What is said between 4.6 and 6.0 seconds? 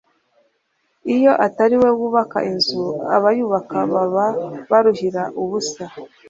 baruhira ubusa